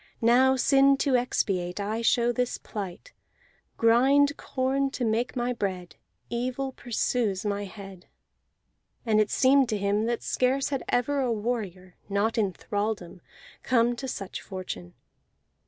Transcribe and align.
Now, 0.23 0.55
sin 0.55 0.97
to 0.97 1.15
expiate, 1.15 1.79
I 1.79 2.01
show 2.01 2.31
this 2.31 2.57
plight: 2.57 3.13
Grind 3.77 4.35
corn 4.35 4.89
to 4.89 5.05
make 5.05 5.35
my 5.35 5.53
bread. 5.53 5.95
Evil 6.27 6.71
pursues 6.71 7.45
my 7.45 7.65
head." 7.65 8.07
And 9.05 9.21
it 9.21 9.29
seemed 9.29 9.69
to 9.69 9.77
him 9.77 10.05
that 10.07 10.23
scarce 10.23 10.71
ever 10.89 11.21
had 11.21 11.27
a 11.27 11.31
warrior, 11.31 11.97
not 12.09 12.39
in 12.39 12.51
thraldom, 12.51 13.21
come 13.61 13.95
to 13.97 14.07
such 14.07 14.41
fortune. 14.41 14.95